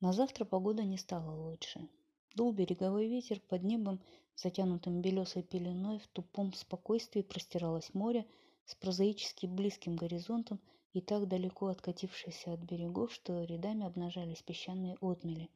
На 0.00 0.12
завтра 0.12 0.44
погода 0.44 0.84
не 0.84 0.98
стала 0.98 1.30
лучше. 1.30 1.88
Дул 2.34 2.52
береговой 2.52 3.08
ветер, 3.08 3.40
под 3.40 3.62
небом, 3.62 3.98
затянутым 4.34 5.00
белесой 5.00 5.42
пеленой, 5.42 5.98
в 6.00 6.06
тупом 6.08 6.52
спокойствии 6.52 7.22
простиралось 7.22 7.94
море 7.94 8.26
с 8.66 8.74
прозаически 8.74 9.46
близким 9.46 9.96
горизонтом 9.96 10.60
и 10.92 11.00
так 11.00 11.28
далеко 11.28 11.68
откатившееся 11.68 12.52
от 12.52 12.60
берегов, 12.60 13.10
что 13.10 13.44
рядами 13.44 13.86
обнажались 13.86 14.42
песчаные 14.42 14.98
отмели. 15.00 15.48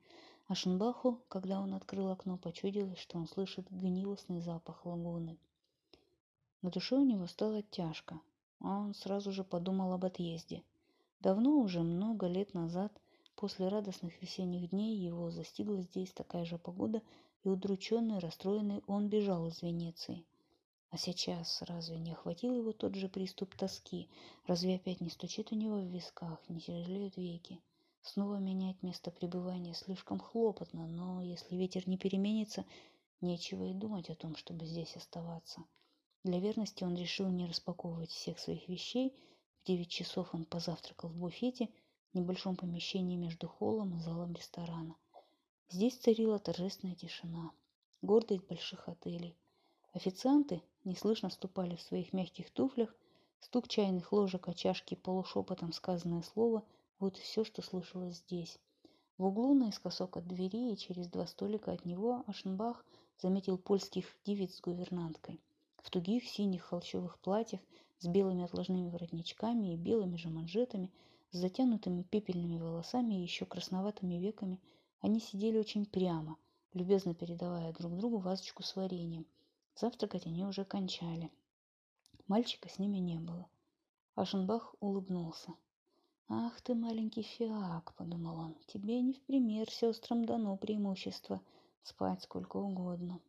А 0.46 0.54
Шенбаху, 0.54 1.20
когда 1.28 1.60
он 1.60 1.74
открыл 1.74 2.08
окно, 2.08 2.38
почудилось, 2.38 2.98
что 2.98 3.18
он 3.18 3.28
слышит 3.28 3.66
гнилостный 3.70 4.40
запах 4.40 4.86
лагуны. 4.86 5.36
На 6.62 6.70
душе 6.70 6.96
у 6.96 7.04
него 7.04 7.26
стало 7.26 7.62
тяжко, 7.62 8.18
а 8.60 8.78
он 8.78 8.94
сразу 8.94 9.32
же 9.32 9.44
подумал 9.44 9.92
об 9.92 10.06
отъезде. 10.06 10.62
Давно 11.20 11.58
уже, 11.58 11.82
много 11.82 12.26
лет 12.26 12.54
назад– 12.54 12.90
После 13.40 13.68
радостных 13.68 14.20
весенних 14.20 14.68
дней 14.68 14.94
его 14.94 15.30
застигла 15.30 15.80
здесь 15.80 16.12
такая 16.12 16.44
же 16.44 16.58
погода, 16.58 17.00
и 17.42 17.48
удрученный, 17.48 18.18
расстроенный 18.18 18.82
он 18.86 19.08
бежал 19.08 19.46
из 19.46 19.62
Венеции. 19.62 20.26
А 20.90 20.98
сейчас 20.98 21.62
разве 21.62 21.98
не 21.98 22.12
охватил 22.12 22.54
его 22.54 22.72
тот 22.72 22.96
же 22.96 23.08
приступ 23.08 23.54
тоски? 23.54 24.10
Разве 24.46 24.74
опять 24.74 25.00
не 25.00 25.08
стучит 25.08 25.52
у 25.52 25.54
него 25.54 25.76
в 25.76 25.86
висках, 25.86 26.38
не 26.50 26.60
тяжелеют 26.60 27.16
веки? 27.16 27.62
Снова 28.02 28.36
менять 28.36 28.82
место 28.82 29.10
пребывания 29.10 29.72
слишком 29.72 30.18
хлопотно, 30.18 30.86
но 30.86 31.22
если 31.22 31.56
ветер 31.56 31.88
не 31.88 31.96
переменится, 31.96 32.66
нечего 33.22 33.64
и 33.64 33.72
думать 33.72 34.10
о 34.10 34.16
том, 34.16 34.36
чтобы 34.36 34.66
здесь 34.66 34.94
оставаться. 34.96 35.64
Для 36.24 36.40
верности 36.40 36.84
он 36.84 36.94
решил 36.94 37.30
не 37.30 37.46
распаковывать 37.46 38.10
всех 38.10 38.38
своих 38.38 38.68
вещей. 38.68 39.14
В 39.62 39.66
девять 39.66 39.88
часов 39.88 40.34
он 40.34 40.44
позавтракал 40.44 41.08
в 41.08 41.16
буфете– 41.16 41.70
небольшом 42.14 42.56
помещении 42.56 43.16
между 43.16 43.48
холлом 43.48 43.96
и 43.96 44.00
залом 44.00 44.32
ресторана. 44.34 44.96
Здесь 45.68 45.96
царила 45.96 46.38
торжественная 46.38 46.96
тишина, 46.96 47.52
гордость 48.02 48.46
больших 48.46 48.88
отелей. 48.88 49.36
Официанты 49.92 50.62
неслышно 50.84 51.30
ступали 51.30 51.76
в 51.76 51.82
своих 51.82 52.12
мягких 52.12 52.50
туфлях, 52.50 52.94
стук 53.40 53.68
чайных 53.68 54.12
ложек 54.12 54.48
о 54.48 54.54
чашке 54.54 54.96
полушепотом 54.96 55.72
сказанное 55.72 56.22
слово– 56.22 56.64
вот 56.98 57.16
все, 57.16 57.44
что 57.44 57.62
слышалось 57.62 58.16
здесь. 58.16 58.58
В 59.16 59.24
углу 59.24 59.54
наискосок 59.54 60.18
от 60.18 60.26
двери 60.26 60.72
и 60.72 60.76
через 60.76 61.08
два 61.08 61.26
столика 61.26 61.72
от 61.72 61.86
него 61.86 62.24
Ашенбах 62.26 62.84
заметил 63.18 63.56
польских 63.56 64.04
девиц 64.24 64.56
с 64.56 64.60
гувернанткой. 64.60 65.40
В 65.78 65.88
тугих 65.88 66.24
синих 66.24 66.64
холщовых 66.64 67.18
платьях 67.18 67.60
с 68.00 68.06
белыми 68.06 68.44
отложными 68.44 68.90
воротничками 68.90 69.72
и 69.72 69.76
белыми 69.76 70.16
же 70.16 70.28
манжетами– 70.28 70.90
с 71.32 71.36
затянутыми 71.36 72.02
пепельными 72.02 72.58
волосами 72.58 73.14
и 73.14 73.22
еще 73.22 73.46
красноватыми 73.46 74.14
веками, 74.14 74.60
они 75.00 75.20
сидели 75.20 75.58
очень 75.58 75.86
прямо, 75.86 76.36
любезно 76.72 77.14
передавая 77.14 77.72
друг 77.72 77.96
другу 77.96 78.18
вазочку 78.18 78.62
с 78.62 78.74
вареньем. 78.76 79.26
Завтракать 79.76 80.26
они 80.26 80.44
уже 80.44 80.64
кончали. 80.64 81.30
Мальчика 82.26 82.68
с 82.68 82.78
ними 82.78 82.98
не 82.98 83.18
было. 83.18 83.48
Ашенбах 84.14 84.74
улыбнулся. 84.80 85.54
«Ах 86.28 86.60
ты, 86.60 86.74
маленький 86.74 87.22
фиак!»– 87.22 87.94
подумал 87.96 88.38
он. 88.38 88.56
«Тебе 88.66 89.00
не 89.00 89.14
в 89.14 89.20
пример 89.22 89.70
сестрам 89.70 90.24
дано 90.24 90.56
преимущество 90.56 91.40
спать 91.82 92.22
сколько 92.22 92.56
угодно». 92.56 93.20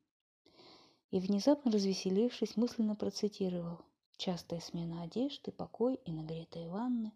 И 1.10 1.20
внезапно 1.20 1.72
развеселившись, 1.72 2.58
мысленно 2.58 2.96
процитировал. 2.96 3.80
«Частая 4.18 4.60
смена 4.60 5.04
одежды, 5.04 5.52
покой 5.52 5.96
и 6.06 6.12
нагретые 6.12 6.70
ванны». 6.70 7.12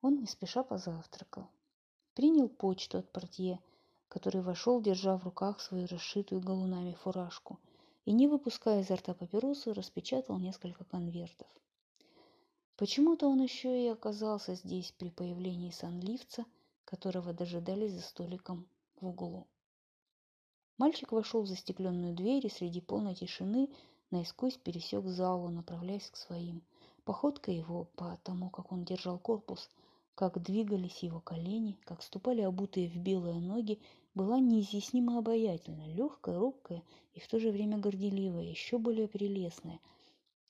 Он 0.00 0.20
не 0.20 0.26
спеша 0.26 0.62
позавтракал. 0.62 1.48
Принял 2.14 2.48
почту 2.48 2.98
от 2.98 3.10
портье, 3.10 3.60
который 4.08 4.42
вошел, 4.42 4.80
держа 4.80 5.16
в 5.16 5.24
руках 5.24 5.60
свою 5.60 5.86
расшитую 5.86 6.40
галунами 6.40 6.92
фуражку, 6.94 7.58
и, 8.04 8.12
не 8.12 8.28
выпуская 8.28 8.80
изо 8.80 8.96
рта 8.96 9.12
папиросы, 9.14 9.72
распечатал 9.74 10.38
несколько 10.38 10.84
конвертов. 10.84 11.48
Почему-то 12.76 13.28
он 13.28 13.42
еще 13.42 13.84
и 13.84 13.88
оказался 13.88 14.54
здесь 14.54 14.92
при 14.92 15.10
появлении 15.10 15.70
санливца, 15.70 16.44
которого 16.84 17.32
дожидались 17.32 17.92
за 17.92 18.02
столиком 18.02 18.68
в 19.00 19.08
углу. 19.08 19.48
Мальчик 20.78 21.10
вошел 21.10 21.42
в 21.42 21.48
застекленную 21.48 22.14
дверь 22.14 22.46
и 22.46 22.50
среди 22.50 22.80
полной 22.80 23.16
тишины 23.16 23.68
наискось 24.12 24.56
пересек 24.56 25.04
залу, 25.06 25.48
направляясь 25.48 26.08
к 26.08 26.16
своим. 26.16 26.62
Походка 27.04 27.50
его, 27.50 27.86
по 27.96 28.16
тому, 28.22 28.48
как 28.48 28.70
он 28.70 28.84
держал 28.84 29.18
корпус, 29.18 29.68
как 30.18 30.42
двигались 30.42 31.04
его 31.04 31.20
колени, 31.20 31.78
как 31.84 32.02
ступали 32.02 32.40
обутые 32.40 32.88
в 32.88 32.96
белые 32.96 33.40
ноги, 33.40 33.78
была 34.16 34.40
неизъяснимо 34.40 35.16
обаятельна, 35.16 35.86
легкая, 35.94 36.36
робкая 36.40 36.82
и 37.14 37.20
в 37.20 37.28
то 37.28 37.38
же 37.38 37.52
время 37.52 37.78
горделивая, 37.78 38.42
еще 38.42 38.78
более 38.78 39.06
прелестная. 39.06 39.78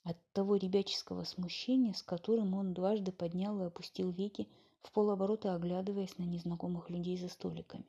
От 0.04 0.16
того 0.32 0.56
ребяческого 0.56 1.24
смущения, 1.24 1.92
с 1.92 2.02
которым 2.02 2.54
он 2.54 2.72
дважды 2.72 3.12
поднял 3.12 3.60
и 3.60 3.66
опустил 3.66 4.10
веки, 4.10 4.48
в 4.80 4.90
полоборота 4.90 5.54
оглядываясь 5.54 6.16
на 6.16 6.24
незнакомых 6.24 6.88
людей 6.88 7.18
за 7.18 7.28
столиками. 7.28 7.84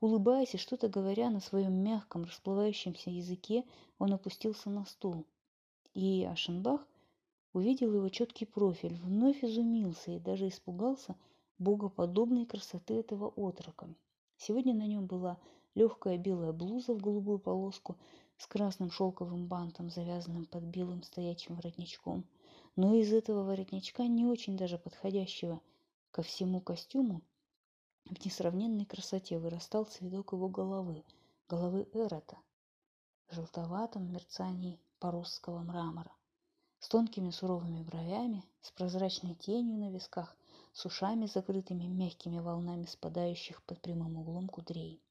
Улыбаясь 0.00 0.54
и 0.54 0.56
что-то 0.56 0.88
говоря 0.88 1.28
на 1.28 1.40
своем 1.40 1.74
мягком, 1.74 2.24
расплывающемся 2.24 3.10
языке, 3.10 3.64
он 3.98 4.14
опустился 4.14 4.70
на 4.70 4.86
стул. 4.86 5.26
И 5.92 6.24
Ашенбах– 6.24 6.80
увидел 7.52 7.92
его 7.94 8.08
четкий 8.08 8.44
профиль, 8.44 8.94
вновь 9.00 9.42
изумился 9.42 10.12
и 10.12 10.20
даже 10.20 10.48
испугался 10.48 11.16
богоподобной 11.58 12.46
красоты 12.46 12.94
этого 12.94 13.28
отрока. 13.28 13.88
Сегодня 14.36 14.74
на 14.74 14.86
нем 14.86 15.06
была 15.06 15.38
легкая 15.74 16.16
белая 16.16 16.52
блуза 16.52 16.94
в 16.94 17.02
голубую 17.02 17.38
полоску 17.38 17.96
с 18.38 18.46
красным 18.46 18.90
шелковым 18.90 19.46
бантом, 19.46 19.90
завязанным 19.90 20.46
под 20.46 20.64
белым 20.64 21.02
стоячим 21.02 21.56
воротничком. 21.56 22.24
Но 22.76 22.94
из 22.94 23.12
этого 23.12 23.42
воротничка, 23.42 24.06
не 24.06 24.24
очень 24.24 24.56
даже 24.56 24.78
подходящего 24.78 25.60
ко 26.10 26.22
всему 26.22 26.60
костюму, 26.60 27.20
в 28.04 28.24
несравненной 28.24 28.86
красоте 28.86 29.38
вырастал 29.38 29.84
цветок 29.84 30.32
его 30.32 30.48
головы, 30.48 31.04
головы 31.48 31.86
Эрота, 31.92 32.38
в 33.28 33.34
желтоватом 33.34 34.10
мерцании 34.10 34.80
поросского 34.98 35.60
мрамора 35.60 36.12
с 36.80 36.88
тонкими 36.88 37.30
суровыми 37.30 37.82
бровями, 37.82 38.42
с 38.62 38.70
прозрачной 38.70 39.34
тенью 39.34 39.76
на 39.76 39.90
висках, 39.90 40.34
с 40.72 40.86
ушами 40.86 41.26
закрытыми 41.26 41.84
мягкими 41.84 42.38
волнами 42.38 42.86
спадающих 42.86 43.62
под 43.64 43.80
прямым 43.80 44.16
углом 44.16 44.48
кудрей. 44.48 45.02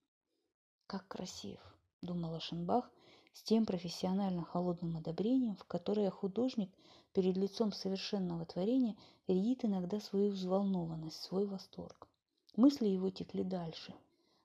«Как 0.88 1.08
красив!»– 1.08 1.59
думала 2.02 2.40
Шенбах 2.40 2.90
с 3.34 3.44
тем 3.44 3.66
профессионально 3.66 4.44
холодным 4.44 4.97
одобрением, 4.97 5.56
в 5.56 5.63
которое 5.66 6.09
художник 6.09 6.72
перед 7.13 7.38
лицом 7.38 7.72
совершенного 7.72 8.46
творения 8.46 8.96
рядит 9.28 9.63
иногда 9.63 10.00
свою 10.00 10.31
взволнованность, 10.31 11.22
свой 11.22 11.46
восторг. 11.46 12.08
Мысли 12.56 12.88
его 12.88 13.12
текли 13.12 13.44
дальше. 13.44 13.94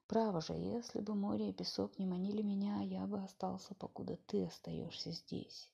«Право 0.06 0.42
же, 0.42 0.52
если 0.52 1.00
бы 1.00 1.14
море 1.14 1.48
и 1.48 1.52
песок 1.52 1.98
не 1.98 2.04
манили 2.04 2.42
меня, 2.42 2.82
я 2.82 3.06
бы 3.06 3.22
остался, 3.22 3.74
покуда 3.74 4.18
ты 4.26 4.44
остаешься 4.44 5.10
здесь». 5.10 5.70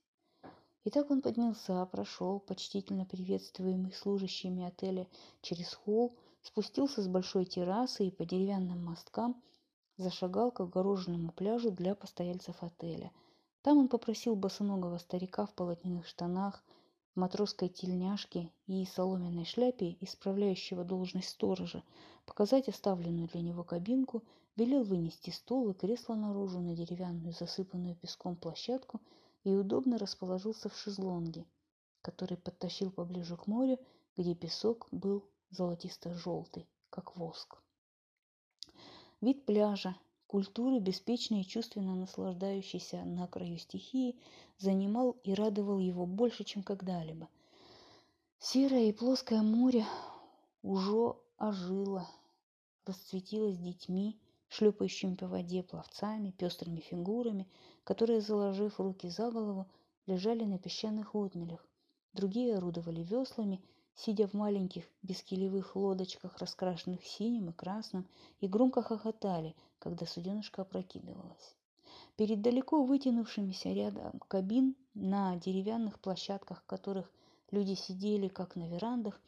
И 0.82 0.88
так 0.88 1.10
он 1.10 1.20
поднялся, 1.20 1.84
прошел, 1.84 2.40
почтительно 2.40 3.04
приветствуемый 3.04 3.92
служащими 3.92 4.64
отеля, 4.64 5.06
через 5.42 5.74
холл, 5.74 6.16
спустился 6.40 7.02
с 7.02 7.06
большой 7.06 7.44
террасы 7.44 8.06
и 8.06 8.10
по 8.10 8.24
деревянным 8.24 8.82
мосткам 8.82 9.42
зашагал 9.98 10.50
к 10.50 10.60
огороженному 10.60 11.32
пляжу 11.32 11.70
для 11.70 11.94
постояльцев 11.94 12.62
отеля. 12.62 13.12
Там 13.60 13.76
он 13.76 13.88
попросил 13.88 14.36
босоногого 14.36 14.96
старика 14.96 15.44
в 15.44 15.52
полотняных 15.52 16.06
штанах, 16.06 16.64
матросской 17.14 17.68
тельняшке 17.68 18.50
и 18.66 18.86
соломенной 18.86 19.44
шляпе, 19.44 19.98
исправляющего 20.00 20.82
должность 20.82 21.28
сторожа, 21.28 21.82
показать 22.24 22.70
оставленную 22.70 23.28
для 23.28 23.42
него 23.42 23.64
кабинку, 23.64 24.22
велел 24.56 24.82
вынести 24.84 25.28
стол 25.28 25.68
и 25.68 25.74
кресло 25.74 26.14
наружу 26.14 26.60
на 26.60 26.74
деревянную 26.74 27.34
засыпанную 27.34 27.96
песком 27.96 28.34
площадку– 28.34 28.98
и 29.44 29.54
удобно 29.54 29.98
расположился 29.98 30.68
в 30.68 30.76
шезлонге, 30.76 31.46
который 32.02 32.36
подтащил 32.36 32.90
поближе 32.90 33.36
к 33.36 33.46
морю, 33.46 33.78
где 34.16 34.34
песок 34.34 34.88
был 34.90 35.24
золотисто-желтый, 35.50 36.68
как 36.90 37.16
воск. 37.16 37.58
Вид 39.20 39.44
пляжа, 39.44 39.96
культуры, 40.26 40.78
беспечной 40.78 41.42
и 41.42 41.46
чувственно 41.46 41.94
наслаждающейся 41.94 43.04
на 43.04 43.26
краю 43.26 43.58
стихии, 43.58 44.16
занимал 44.58 45.16
и 45.24 45.34
радовал 45.34 45.78
его 45.78 46.06
больше, 46.06 46.44
чем 46.44 46.62
когда-либо. 46.62 47.28
Серое 48.38 48.88
и 48.88 48.92
плоское 48.92 49.42
море 49.42 49.84
уже 50.62 51.14
ожило, 51.38 52.08
расцветилось 52.86 53.58
детьми, 53.58 54.18
шлепающими 54.50 55.14
по 55.14 55.26
воде 55.26 55.62
пловцами, 55.62 56.32
пестрыми 56.32 56.80
фигурами, 56.80 57.48
которые, 57.84 58.20
заложив 58.20 58.78
руки 58.80 59.08
за 59.08 59.30
голову, 59.30 59.66
лежали 60.06 60.44
на 60.44 60.58
песчаных 60.58 61.14
отмелях. 61.14 61.64
Другие 62.12 62.56
орудовали 62.56 63.02
веслами, 63.02 63.62
сидя 63.94 64.26
в 64.26 64.34
маленьких 64.34 64.84
бескилевых 65.02 65.76
лодочках, 65.76 66.38
раскрашенных 66.38 67.04
синим 67.04 67.50
и 67.50 67.52
красным, 67.52 68.06
и 68.40 68.48
громко 68.48 68.82
хохотали, 68.82 69.54
когда 69.78 70.04
суденышко 70.06 70.62
опрокидывалось. 70.62 71.56
Перед 72.16 72.42
далеко 72.42 72.82
вытянувшимися 72.82 73.72
рядом 73.72 74.20
кабин 74.28 74.74
на 74.94 75.36
деревянных 75.36 76.00
площадках, 76.00 76.64
которых 76.66 77.10
люди 77.52 77.74
сидели, 77.74 78.28
как 78.28 78.56
на 78.56 78.68
верандах, 78.68 79.20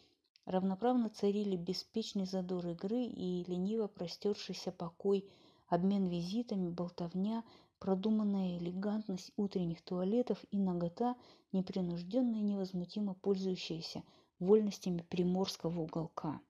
равноправно 0.44 1.08
царили 1.08 1.56
беспечный 1.56 2.26
задор 2.26 2.66
игры 2.66 3.04
и 3.04 3.44
лениво 3.46 3.86
простершийся 3.86 4.72
покой, 4.72 5.24
обмен 5.68 6.06
визитами, 6.08 6.68
болтовня, 6.68 7.44
продуманная 7.78 8.58
элегантность 8.58 9.32
утренних 9.36 9.82
туалетов 9.82 10.38
и 10.50 10.58
нагота, 10.58 11.16
непринужденно 11.52 12.36
и 12.36 12.42
невозмутимо 12.42 13.14
пользующаяся 13.14 14.02
вольностями 14.38 15.02
приморского 15.08 15.80
уголка. 15.80 16.40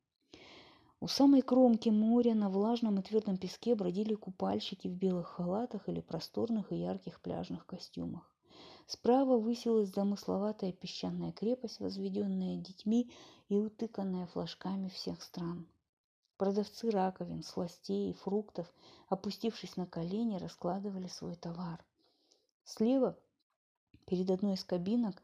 У 1.00 1.08
самой 1.08 1.42
кромки 1.42 1.88
моря 1.88 2.34
на 2.34 2.48
влажном 2.48 3.00
и 3.00 3.02
твердом 3.02 3.36
песке 3.36 3.74
бродили 3.74 4.14
купальщики 4.14 4.88
в 4.88 4.92
белых 4.92 5.26
халатах 5.28 5.88
или 5.88 6.00
просторных 6.00 6.70
и 6.70 6.76
ярких 6.76 7.20
пляжных 7.20 7.66
костюмах. 7.66 8.31
Справа 8.86 9.38
высилась 9.38 9.94
замысловатая 9.94 10.72
песчаная 10.72 11.32
крепость, 11.32 11.80
возведенная 11.80 12.56
детьми 12.56 13.10
и 13.48 13.56
утыканная 13.56 14.26
флажками 14.26 14.88
всех 14.88 15.22
стран. 15.22 15.66
Продавцы 16.36 16.90
раковин, 16.90 17.42
сластей 17.44 18.10
и 18.10 18.14
фруктов, 18.14 18.72
опустившись 19.08 19.76
на 19.76 19.86
колени, 19.86 20.36
раскладывали 20.36 21.06
свой 21.06 21.36
товар. 21.36 21.84
Слева, 22.64 23.16
перед 24.06 24.30
одной 24.30 24.54
из 24.54 24.64
кабинок, 24.64 25.22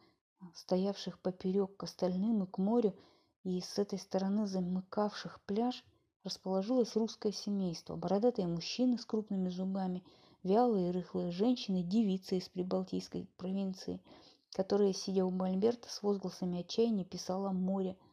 стоявших 0.55 1.19
поперек 1.21 1.77
к 1.77 1.83
остальным 1.83 2.45
и 2.45 2.47
к 2.47 2.59
морю, 2.59 2.95
и 3.43 3.61
с 3.61 3.79
этой 3.79 3.99
стороны 3.99 4.47
замыкавших 4.47 5.41
пляж, 5.43 5.85
расположилось 6.29 6.97
русское 6.97 7.33
семейство, 7.33 7.97
бородатые 7.97 8.47
мужчины 8.47 8.97
с 8.97 9.05
крупными 9.05 9.49
зубами, 9.49 10.05
вялые 10.43 10.89
и 10.89 10.93
рыхлые 10.93 11.33
женщины, 11.33 11.83
девицы 11.83 12.39
из 12.39 12.49
прибалтийской 12.49 13.27
провинции, 13.37 14.01
которая, 14.53 14.93
сидя 14.93 15.25
у 15.25 15.31
Мольберта 15.31 15.91
с 15.91 16.03
возгласами 16.03 16.61
отчаяния, 16.61 17.05
писала 17.05 17.51
море– 17.51 17.97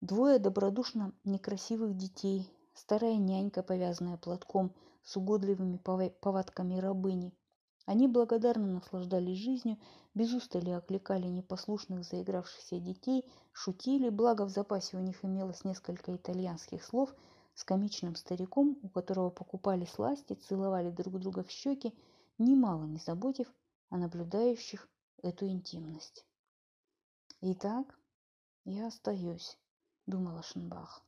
Двое 0.00 0.38
добродушно 0.38 1.12
некрасивых 1.24 1.96
детей, 1.96 2.48
старая 2.72 3.16
нянька, 3.16 3.64
повязанная 3.64 4.16
платком 4.16 4.72
с 5.02 5.16
угодливыми 5.16 5.76
повадками 5.76 6.78
рабыни. 6.78 7.34
Они 7.88 8.06
благодарно 8.06 8.66
наслаждались 8.66 9.38
жизнью, 9.38 9.78
без 10.12 10.34
устали 10.34 10.68
окликали 10.68 11.26
непослушных 11.26 12.04
заигравшихся 12.04 12.78
детей, 12.78 13.24
шутили, 13.52 14.10
благо 14.10 14.44
в 14.44 14.50
запасе 14.50 14.98
у 14.98 15.00
них 15.00 15.24
имелось 15.24 15.64
несколько 15.64 16.14
итальянских 16.14 16.84
слов 16.84 17.14
с 17.54 17.64
комичным 17.64 18.14
стариком, 18.14 18.78
у 18.82 18.90
которого 18.90 19.30
покупали 19.30 19.86
сласти, 19.86 20.34
целовали 20.34 20.90
друг 20.90 21.18
друга 21.18 21.42
в 21.42 21.50
щеки, 21.50 21.94
немало 22.36 22.84
не 22.84 22.98
заботив 22.98 23.50
о 23.88 23.96
наблюдающих 23.96 24.86
эту 25.22 25.48
интимность. 25.48 26.26
Итак, 27.40 27.98
я 28.66 28.88
остаюсь 28.88 29.56
думал 30.04 30.36
Ашенбах. 30.36 31.02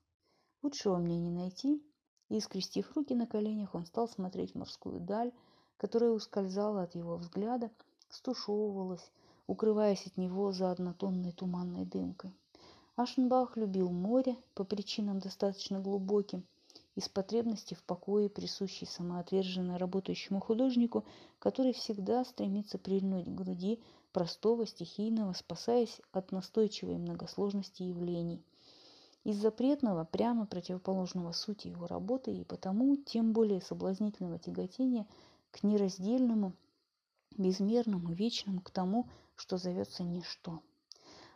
Лучшего 0.62 0.96
мне 0.96 1.20
не 1.20 1.30
найти. 1.30 1.84
И, 2.30 2.40
скрестив 2.40 2.90
руки 2.96 3.14
на 3.14 3.26
коленях, 3.26 3.74
он 3.74 3.84
стал 3.84 4.08
смотреть 4.08 4.54
морскую 4.54 4.98
даль, 4.98 5.32
которая 5.80 6.10
ускользала 6.10 6.82
от 6.82 6.94
его 6.94 7.16
взгляда, 7.16 7.70
стушевывалась, 8.10 9.10
укрываясь 9.46 10.06
от 10.06 10.18
него 10.18 10.52
за 10.52 10.70
однотонной 10.70 11.32
туманной 11.32 11.86
дымкой. 11.86 12.34
Ашенбах 12.96 13.56
любил 13.56 13.88
море 13.88 14.36
по 14.54 14.64
причинам 14.64 15.20
достаточно 15.20 15.80
глубоким, 15.80 16.44
из 16.96 17.08
потребности 17.08 17.72
в 17.72 17.82
покое, 17.82 18.28
присущей 18.28 18.84
самоотверженно 18.84 19.78
работающему 19.78 20.38
художнику, 20.40 21.04
который 21.38 21.72
всегда 21.72 22.26
стремится 22.26 22.76
прильнуть 22.76 23.24
к 23.24 23.34
груди 23.34 23.80
простого, 24.12 24.66
стихийного, 24.66 25.32
спасаясь 25.32 26.02
от 26.12 26.30
настойчивой 26.30 26.98
многосложности 26.98 27.84
явлений– 27.84 28.44
из 29.22 29.36
запретного, 29.36 30.04
прямо 30.04 30.46
противоположного 30.46 31.32
сути 31.32 31.68
его 31.68 31.86
работы 31.86 32.32
и 32.32 32.44
потому 32.44 32.96
тем 32.96 33.32
более 33.32 33.60
соблазнительного 33.60 34.38
тяготения 34.38 35.06
к 35.50 35.62
нераздельному, 35.62 36.52
безмерному, 37.36 38.12
вечному, 38.12 38.60
к 38.60 38.70
тому, 38.70 39.08
что 39.36 39.56
зовется 39.56 40.02
ничто. 40.02 40.60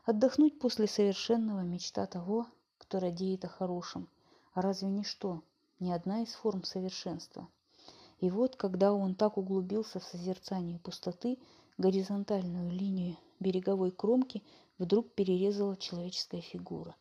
Отдохнуть 0.05 0.59
после 0.59 0.87
совершенного 0.87 1.61
мечта 1.61 2.07
того, 2.07 2.47
кто 2.79 3.01
радеет 3.01 3.45
о 3.45 3.49
хорошем. 3.49 4.09
А 4.53 4.61
разве 4.61 4.89
ничто, 4.89 5.43
не 5.81 5.93
одна 5.93 6.23
из 6.23 6.33
форм 6.35 6.63
совершенства? 6.65 7.49
И 8.21 8.31
вот, 8.31 8.57
когда 8.57 8.93
он 8.93 9.15
так 9.15 9.39
углубился 9.39 10.01
в 10.01 10.05
созерцание 10.05 10.79
пустоты, 10.79 11.39
горизонтальную 11.79 12.71
линию 12.71 13.17
береговой 13.41 13.91
кромки 13.91 14.43
вдруг 14.79 15.11
перерезала 15.13 15.77
человеческая 15.77 16.41
фигура. 16.41 16.95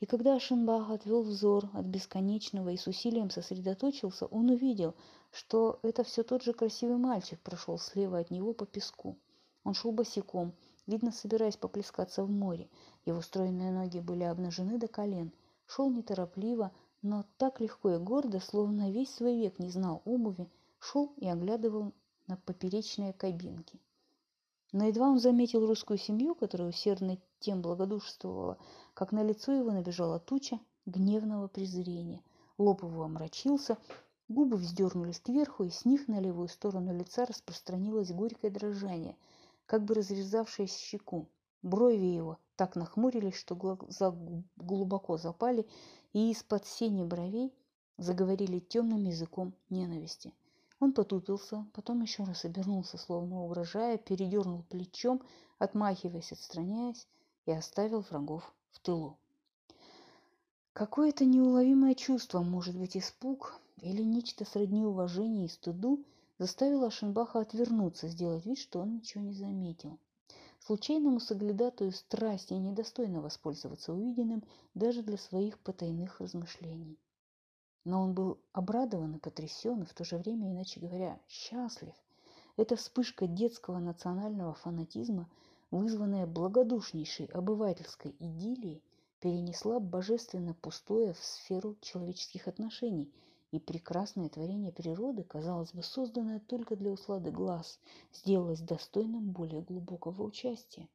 И 0.00 0.06
когда 0.06 0.38
Шинбах 0.38 0.90
отвел 0.90 1.22
взор 1.22 1.70
от 1.72 1.86
бесконечного 1.86 2.70
и 2.70 2.76
с 2.76 2.86
усилием 2.86 3.30
сосредоточился, 3.30 4.26
он 4.26 4.50
увидел, 4.50 4.94
что 5.30 5.78
это 5.82 6.04
все 6.04 6.22
тот 6.22 6.42
же 6.42 6.52
красивый 6.52 6.96
мальчик 6.96 7.40
прошел 7.40 7.78
слева 7.78 8.18
от 8.18 8.30
него 8.30 8.52
по 8.52 8.66
песку. 8.66 9.16
Он 9.64 9.74
шел 9.74 9.92
босиком, 9.92 10.54
видно, 10.86 11.12
собираясь 11.12 11.56
поплескаться 11.56 12.24
в 12.24 12.30
море. 12.30 12.68
Его 13.04 13.20
стройные 13.20 13.70
ноги 13.70 14.00
были 14.00 14.24
обнажены 14.24 14.78
до 14.78 14.88
колен. 14.88 15.32
Шел 15.66 15.90
неторопливо, 15.90 16.72
но 17.02 17.24
так 17.36 17.60
легко 17.60 17.90
и 17.90 17.98
гордо, 17.98 18.40
словно 18.40 18.90
весь 18.90 19.14
свой 19.14 19.36
век 19.36 19.58
не 19.58 19.70
знал 19.70 20.02
обуви, 20.04 20.48
шел 20.78 21.12
и 21.18 21.26
оглядывал 21.26 21.92
на 22.26 22.36
поперечные 22.36 23.12
кабинки. 23.12 23.78
Но 24.72 24.86
едва 24.86 25.08
он 25.08 25.18
заметил 25.18 25.66
русскую 25.66 25.98
семью, 25.98 26.34
которая 26.34 26.68
усердно 26.68 27.18
тем 27.40 27.62
благодушествовала, 27.62 28.58
как 28.94 29.12
на 29.12 29.22
лицо 29.22 29.52
его 29.52 29.70
набежала 29.70 30.18
туча 30.18 30.58
гневного 30.86 31.48
презрения. 31.48 32.22
Лоб 32.58 32.82
его 32.82 33.04
омрачился, 33.04 33.78
губы 34.28 34.56
вздернулись 34.56 35.20
кверху, 35.20 35.64
и 35.64 35.70
с 35.70 35.84
них 35.84 36.06
на 36.08 36.20
левую 36.20 36.48
сторону 36.48 36.96
лица 36.96 37.24
распространилось 37.24 38.12
горькое 38.12 38.52
дрожание, 38.52 39.16
как 39.66 39.84
бы 39.84 39.94
разрезавшее 39.94 40.66
щеку. 40.66 41.28
Брови 41.62 42.04
его 42.04 42.38
так 42.56 42.76
нахмурились, 42.76 43.36
что 43.36 43.56
глаза 43.56 44.14
глубоко 44.56 45.16
запали, 45.16 45.66
и 46.12 46.30
из-под 46.30 46.66
сени 46.66 47.02
бровей 47.02 47.52
заговорили 47.96 48.60
темным 48.60 49.04
языком 49.04 49.54
ненависти. 49.70 50.32
Он 50.80 50.92
потупился, 50.92 51.66
потом 51.74 52.02
еще 52.02 52.22
раз 52.22 52.44
обернулся, 52.44 52.98
словно 52.98 53.42
угрожая, 53.42 53.98
передернул 53.98 54.62
плечом, 54.62 55.20
отмахиваясь, 55.58 56.30
отстраняясь, 56.30 57.08
и 57.46 57.50
оставил 57.50 58.00
врагов 58.00 58.54
в 58.70 58.78
тылу. 58.80 59.18
Какое-то 60.78 61.24
неуловимое 61.24 61.96
чувство, 61.96 62.38
может 62.38 62.78
быть, 62.78 62.96
испуг 62.96 63.58
или 63.80 64.00
нечто 64.00 64.44
сродни 64.44 64.84
уважению 64.84 65.46
и 65.46 65.48
стыду, 65.48 66.04
заставило 66.38 66.86
Ашенбаха 66.86 67.40
отвернуться, 67.40 68.06
сделать 68.06 68.46
вид, 68.46 68.58
что 68.58 68.78
он 68.78 68.94
ничего 68.94 69.24
не 69.24 69.32
заметил. 69.32 69.98
Случайному 70.60 71.18
соглядатую 71.18 71.90
страсти 71.90 72.54
недостойно 72.54 73.20
воспользоваться 73.20 73.92
увиденным 73.92 74.44
даже 74.74 75.02
для 75.02 75.18
своих 75.18 75.58
потайных 75.58 76.20
размышлений. 76.20 76.96
Но 77.84 78.00
он 78.00 78.14
был 78.14 78.38
обрадован 78.52 79.16
и 79.16 79.18
потрясен, 79.18 79.82
и 79.82 79.84
в 79.84 79.94
то 79.94 80.04
же 80.04 80.16
время, 80.16 80.52
иначе 80.52 80.78
говоря, 80.78 81.18
счастлив. 81.26 81.94
Эта 82.56 82.76
вспышка 82.76 83.26
детского 83.26 83.80
национального 83.80 84.54
фанатизма– 84.54 85.28
вызванная 85.70 86.26
благодушнейшей 86.26 87.26
обывательской 87.26 88.14
идиллией, 88.18 88.82
перенесла 89.20 89.80
божественно 89.80 90.54
пустое 90.54 91.12
в 91.12 91.18
сферу 91.18 91.76
человеческих 91.80 92.48
отношений, 92.48 93.12
и 93.50 93.58
прекрасное 93.58 94.28
творение 94.28 94.72
природы, 94.72 95.24
казалось 95.24 95.72
бы, 95.72 95.82
созданное 95.82 96.40
только 96.40 96.76
для 96.76 96.90
услады 96.90 97.30
глаз, 97.30 97.80
сделалось 98.12 98.60
достойным 98.60 99.30
более 99.30 99.62
глубокого 99.62 100.22
участия. 100.22 100.88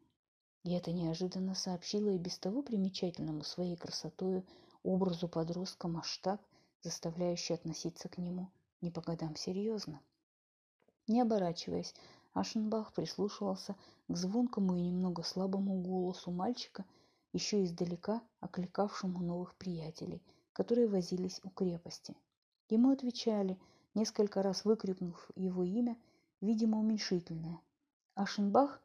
И 0.64 0.72
это 0.72 0.92
неожиданно 0.92 1.56
сообщило 1.56 2.10
и 2.10 2.18
без 2.18 2.38
того 2.38 2.62
примечательному 2.62 3.44
своей 3.44 3.76
красотою 3.76 4.46
образу 4.84 5.28
подростка 5.28 5.88
масштаб, 5.88 6.42
заставляющий 6.82 7.56
относиться 7.56 8.08
к 8.08 8.18
нему 8.18 8.50
не 8.82 8.92
по 8.92 9.02
годам 9.02 9.36
серьезно. 9.36 10.00
Не 11.08 11.22
оборачиваясь, 11.22 11.94
Ашенбах 12.34 12.94
прислушивался 12.94 13.76
к 14.08 14.16
звонкому 14.16 14.76
и 14.76 14.82
немного 14.82 15.24
слабому 15.24 15.82
голосу 15.82 16.32
мальчика, 16.32 16.86
еще 17.34 17.64
издалека 17.64 18.22
окликавшему 18.40 19.20
новых 19.20 19.56
приятелей, 19.56 20.22
которые 20.54 20.88
возились 20.88 21.42
у 21.44 21.50
крепости. 21.50 22.16
Ему 22.70 22.92
отвечали, 22.92 23.60
несколько 23.96 24.42
раз 24.42 24.64
выкрикнув 24.64 25.30
его 25.36 25.64
имя, 25.64 25.98
видимо, 26.42 26.80
уменьшительное. 26.80 27.60
Ашенбах 28.16 28.82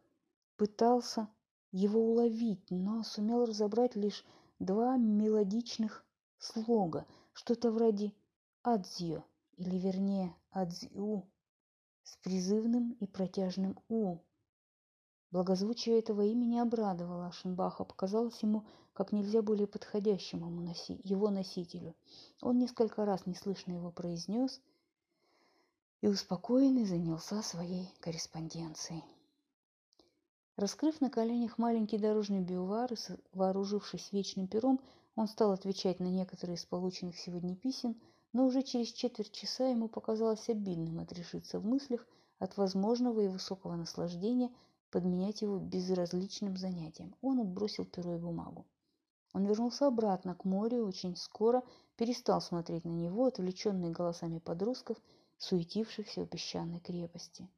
пытался 0.57 1.28
его 1.71 2.00
уловить, 2.00 2.71
но 2.71 3.02
сумел 3.02 3.45
разобрать 3.45 3.95
лишь 3.95 4.25
два 4.59 4.97
мелодичных 4.97 6.05
слога, 6.38 7.07
что-то 7.33 7.71
вроде 7.71 8.12
«адзио» 8.62 9.25
или 9.57 9.76
вернее 9.78 10.35
«адзиу» 10.50 11.26
с 12.02 12.17
призывным 12.17 12.93
и 13.00 13.07
протяжным 13.07 13.78
«у». 13.88 14.19
Благозвучие 15.30 15.99
этого 15.99 16.23
имени 16.23 16.58
обрадовало 16.58 17.26
Ашенбаха, 17.26 17.85
показалось 17.85 18.42
ему 18.42 18.64
как 18.94 19.12
нельзя 19.12 19.42
более 19.42 19.66
подходящим 19.66 20.40
ему 20.40 20.61
носи, 20.61 21.00
его 21.04 21.28
носителю. 21.30 21.94
Он 22.40 22.58
несколько 22.58 23.04
раз 23.04 23.26
неслышно 23.26 23.73
его 23.73 23.90
произнес 23.90 24.61
и 26.00 26.08
успокоенный 26.08 26.85
занялся 26.85 27.42
своей 27.42 27.92
корреспонденцией. 28.00 29.04
Раскрыв 30.56 31.00
на 31.00 31.11
коленях 31.11 31.58
маленький 31.58 31.99
дорожный 31.99 32.40
биувар 32.40 32.92
и 32.92 32.97
вооружившись 33.32 34.11
вечным 34.11 34.49
пером, 34.49 34.80
он 35.14 35.28
стал 35.28 35.52
отвечать 35.52 36.00
на 36.00 36.06
некоторые 36.06 36.56
из 36.56 36.64
полученных 36.64 37.16
сегодня 37.16 37.54
писем, 37.54 38.00
но 38.32 38.47
уже 38.47 38.62
через 38.62 38.88
четверть 38.88 39.32
часа 39.32 39.68
ему 39.68 39.88
показалось 39.88 40.49
обидным 40.49 40.99
отрешиться 40.99 41.61
в 41.61 41.64
мыслях 41.64 42.06
от 42.38 42.56
возможного 42.56 43.20
и 43.20 43.28
высокого 43.28 43.76
наслаждения 43.76 44.50
подменять 44.90 45.42
его 45.42 45.59
безразличным 45.59 46.57
занятием. 46.57 47.14
Он 47.21 47.40
отбросил 47.40 47.85
перо 47.85 48.14
и 48.14 48.18
бумагу. 48.18 48.66
Он 49.35 49.45
вернулся 49.45 49.87
обратно 49.87 50.35
к 50.35 50.45
морю 50.45 50.87
очень 50.87 51.16
скоро 51.16 51.62
перестал 51.97 52.40
смотреть 52.40 52.85
на 52.85 52.90
него, 52.90 53.26
отвлеченный 53.26 53.90
голосами 53.90 54.38
подростков, 54.38 54.97
суетившихся 55.37 56.23
у 56.23 56.26
песчаной 56.26 56.80
крепости. 56.80 57.49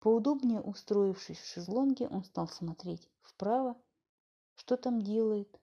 Поудобнее 0.00 0.60
устроившись 0.60 1.38
в 1.38 1.46
шезлонге, 1.46 2.08
он 2.08 2.24
стал 2.24 2.48
смотреть 2.48 3.08
вправо, 3.20 3.76
что 4.54 4.76
там 4.76 5.02
делает 5.02 5.60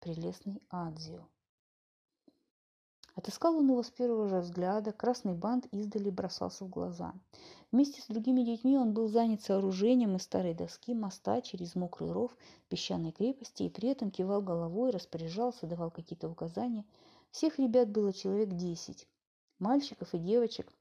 прелестный 0.00 0.62
Адзио. 0.70 1.28
Отыскал 3.14 3.56
он 3.56 3.68
его 3.68 3.82
с 3.82 3.90
первого 3.90 4.28
же 4.28 4.40
взгляда, 4.40 4.92
красный 4.92 5.34
бант 5.34 5.66
издали 5.70 6.10
бросался 6.10 6.64
в 6.64 6.68
глаза. 6.68 7.14
Вместе 7.74 8.00
с 8.00 8.06
другими 8.06 8.42
детьми 8.42 8.78
он 8.78 8.92
был 8.92 9.08
занят 9.08 9.42
сооружением 9.42 10.14
из 10.14 10.22
старой 10.22 10.54
доски 10.54 10.94
моста 10.94 11.40
через 11.40 11.74
мокрый 11.74 12.12
ров 12.12 12.30
песчаной 12.68 13.10
крепости 13.10 13.64
и 13.64 13.68
при 13.68 13.88
этом 13.88 14.12
кивал 14.12 14.42
головой, 14.42 14.92
распоряжался, 14.92 15.66
давал 15.66 15.90
какие-то 15.90 16.28
указания. 16.28 16.84
Всех 17.32 17.58
ребят 17.58 17.88
было 17.88 18.12
человек 18.12 18.50
десять, 18.50 19.08
мальчиков 19.58 20.14
и 20.14 20.20
девочек, 20.20 20.72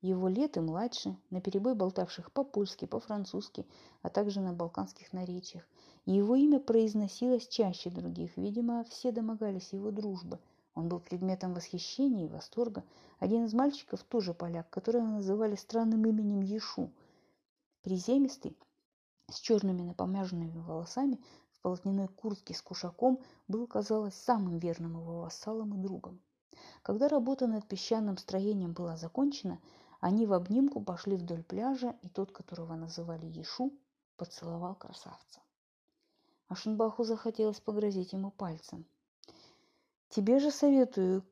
его 0.00 0.26
лет 0.26 0.56
и 0.56 0.60
младше, 0.60 1.16
наперебой 1.30 1.76
болтавших 1.76 2.32
по-польски, 2.32 2.86
по-французски, 2.86 3.64
а 4.02 4.08
также 4.08 4.40
на 4.40 4.52
балканских 4.52 5.12
наречиях. 5.12 5.68
Его 6.04 6.34
имя 6.34 6.58
произносилось 6.58 7.46
чаще 7.46 7.90
других. 7.90 8.36
Видимо, 8.36 8.82
все 8.90 9.12
домогались 9.12 9.72
его 9.72 9.92
дружбы. 9.92 10.40
Он 10.78 10.88
был 10.88 11.00
предметом 11.00 11.54
восхищения 11.54 12.26
и 12.26 12.28
восторга. 12.28 12.84
Один 13.18 13.46
из 13.46 13.52
мальчиков, 13.52 14.04
тоже 14.04 14.32
поляк, 14.32 14.70
которого 14.70 15.02
называли 15.02 15.56
странным 15.56 16.06
именем 16.06 16.40
Ешу, 16.40 16.92
приземистый, 17.82 18.56
с 19.28 19.40
черными 19.40 19.82
напомяженными 19.82 20.60
волосами, 20.60 21.18
в 21.50 21.60
полотняной 21.62 22.06
куртке 22.06 22.54
с 22.54 22.62
кушаком, 22.62 23.18
был, 23.48 23.66
казалось, 23.66 24.14
самым 24.14 24.60
верным 24.60 24.92
его 25.00 25.22
вассалом 25.22 25.74
и 25.74 25.82
другом. 25.82 26.20
Когда 26.82 27.08
работа 27.08 27.48
над 27.48 27.66
песчаным 27.66 28.16
строением 28.16 28.72
была 28.72 28.96
закончена, 28.96 29.58
они 29.98 30.26
в 30.26 30.32
обнимку 30.32 30.80
пошли 30.80 31.16
вдоль 31.16 31.42
пляжа, 31.42 31.96
и 32.02 32.08
тот, 32.08 32.30
которого 32.30 32.76
называли 32.76 33.26
Ешу, 33.26 33.72
поцеловал 34.16 34.76
красавца. 34.76 35.40
Ашенбаху 36.46 37.02
захотелось 37.02 37.58
погрозить 37.58 38.12
ему 38.12 38.30
пальцем. 38.30 38.86
«Тебе 40.08 40.38
же 40.38 40.50
советую, 40.50 41.22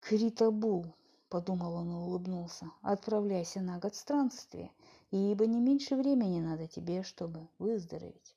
Критабул»,— 0.00 0.94
подумал 1.30 1.74
он 1.76 1.90
и 1.90 1.94
улыбнулся,— 1.94 2.70
«отправляйся 2.82 3.62
на 3.62 3.78
год 3.78 3.94
странствие, 3.94 4.70
ибо 5.10 5.46
не 5.46 5.58
меньше 5.58 5.96
времени 5.96 6.38
надо 6.40 6.66
тебе, 6.66 7.02
чтобы 7.02 7.48
выздороветь». 7.58 8.36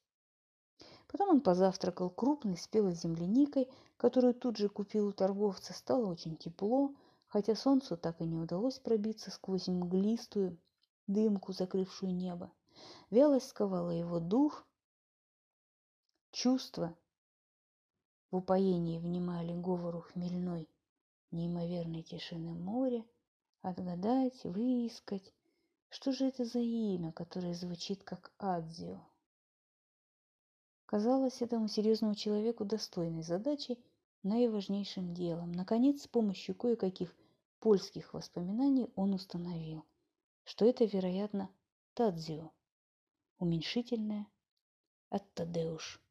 Потом 1.08 1.30
он 1.30 1.42
позавтракал 1.42 2.10
крупной 2.10 2.58
спелой 2.58 2.94
земляникой, 2.94 3.70
которую 3.98 4.34
тут 4.34 4.56
же 4.56 4.70
купил 4.70 5.08
у 5.08 5.12
торговца. 5.12 5.74
Стало 5.74 6.08
очень 6.08 6.38
тепло, 6.38 6.94
хотя 7.28 7.54
солнцу 7.54 7.98
так 7.98 8.22
и 8.22 8.26
не 8.26 8.38
удалось 8.38 8.80
пробиться 8.80 9.32
сквозь 9.32 9.68
мглистую 9.68 10.58
дымку, 11.08 11.52
закрывшую 11.52 12.16
небо. 12.16 12.52
Вялость 13.10 13.50
сковала 13.50 13.92
его 13.92 14.20
дух, 14.20 14.66
чувства 16.32 16.96
в 18.32 18.38
упоении 18.38 19.00
внимали 19.00 19.54
говору 19.54 20.02
хмельной 20.02 20.68
неимоверной 21.32 22.04
тишины 22.04 22.54
моря, 22.54 23.06
отгадать, 23.62 24.44
выискать, 24.44 25.34
что 25.90 26.12
же 26.12 26.26
это 26.26 26.46
за 26.46 26.60
имя, 26.60 27.12
которое 27.12 27.54
звучит 27.54 28.04
как 28.04 28.32
Адзио. 28.38 29.00
Казалось 30.86 31.42
этому 31.42 31.68
серьезному 31.68 32.16
человеку 32.16 32.64
достойной 32.64 33.24
задачей 33.24 33.78
наиважнейшим 34.24 35.14
делом. 35.14 35.52
Наконец, 35.52 36.04
с 36.04 36.08
помощью 36.08 36.56
кое-каких 36.56 37.14
польских 37.60 38.14
воспоминаний 38.14 38.90
он 38.96 39.14
установил, 39.14 39.86
что 40.44 40.66
это, 40.66 40.86
вероятно, 40.86 41.50
Тадзио, 41.94 42.52
уменьшительное 43.40 44.28
от 45.10 45.34
Тадеуш. 45.34 46.02